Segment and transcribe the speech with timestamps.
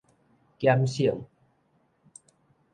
[0.57, 1.27] 減省